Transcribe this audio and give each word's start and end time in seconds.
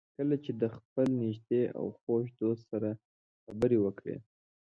کله 0.17 0.35
چې 0.43 0.51
د 0.61 0.63
خپل 0.75 1.05
نږدې 1.23 1.61
او 1.77 1.85
خوږ 1.99 2.25
دوست 2.41 2.63
سره 2.71 2.89
خبرې 3.43 3.77
وکړئ. 3.81 4.17